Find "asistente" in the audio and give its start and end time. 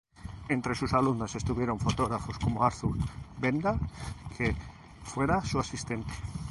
5.59-6.11